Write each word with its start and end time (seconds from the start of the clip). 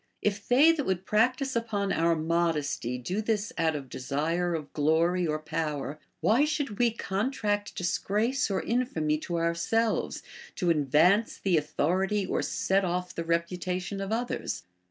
If 0.23 0.47
they 0.47 0.71
that 0.71 0.85
would 0.87 1.05
prac 1.05 1.37
tise 1.37 1.55
upon 1.55 1.91
our 1.93 2.15
modesty 2.15 2.97
do 2.97 3.21
this 3.21 3.53
out 3.55 3.75
of 3.75 3.87
desire 3.87 4.55
of 4.55 4.73
glory 4.73 5.27
or 5.27 5.37
power, 5.37 5.99
Avhy 6.23 6.47
should 6.47 6.71
Ave 6.71 6.89
contract 6.93 7.75
disgrace 7.75 8.49
or 8.49 8.63
infamy 8.63 9.19
to 9.19 9.35
our 9.35 9.53
selves, 9.53 10.23
to 10.55 10.71
advance 10.71 11.37
the 11.37 11.55
authority 11.55 12.25
or 12.25 12.41
set 12.41 12.83
off 12.83 13.13
the 13.13 13.23
reputation 13.23 14.01
of 14.01 14.11
others 14.11 14.63